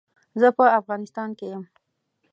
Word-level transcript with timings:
زه 0.41 0.47
په 0.57 0.65
افغانيستان 0.79 1.29
کې 1.37 1.45
يم. 1.53 1.63